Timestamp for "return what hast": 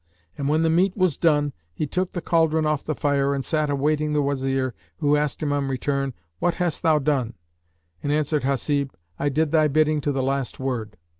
5.67-6.81